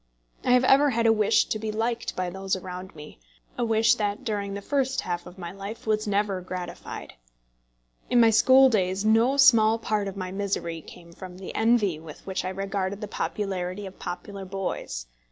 [0.43, 3.19] I have ever had a wish to be liked by those around me,
[3.55, 7.13] a wish that during the first half of my life was never gratified.
[8.09, 12.25] In my school days no small part of my misery came from the envy with
[12.25, 15.05] which I regarded the popularity of popular boys.